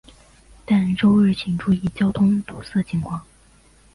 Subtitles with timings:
[0.65, 3.23] 但周日请注意交通堵塞情况。